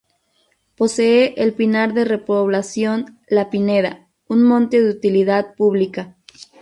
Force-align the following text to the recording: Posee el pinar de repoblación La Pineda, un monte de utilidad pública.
Posee 0.75 1.35
el 1.37 1.53
pinar 1.53 1.93
de 1.93 2.05
repoblación 2.05 3.19
La 3.27 3.51
Pineda, 3.51 4.09
un 4.27 4.41
monte 4.43 4.81
de 4.81 4.89
utilidad 4.89 5.53
pública. 5.53 6.17